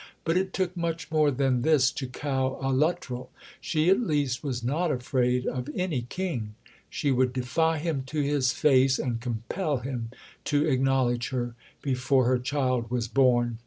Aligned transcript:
But 0.25 0.35
it 0.35 0.51
took 0.51 0.75
much 0.75 1.11
more 1.11 1.29
than 1.29 1.61
this 1.61 1.91
to 1.91 2.07
cow 2.07 2.57
a 2.59 2.73
Luttrell. 2.73 3.29
She 3.61 3.87
at 3.91 3.99
least 4.01 4.43
was 4.43 4.63
not 4.63 4.89
afraid 4.89 5.45
of 5.45 5.69
any 5.75 6.07
king. 6.09 6.55
She 6.89 7.11
would 7.11 7.31
defy 7.31 7.77
him 7.77 8.01
to 8.07 8.19
his 8.21 8.51
face, 8.51 8.97
and 8.97 9.21
compel 9.21 9.77
him 9.77 10.09
to 10.45 10.65
acknowledge 10.65 11.29
her 11.29 11.53
before 11.83 12.25
her 12.25 12.39
child 12.39 12.89
was 12.89 13.07
born. 13.07 13.59